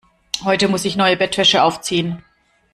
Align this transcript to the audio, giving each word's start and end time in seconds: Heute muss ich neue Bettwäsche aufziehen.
Heute 0.43 0.67
muss 0.67 0.83
ich 0.85 0.95
neue 0.95 1.15
Bettwäsche 1.15 1.61
aufziehen. 1.61 2.23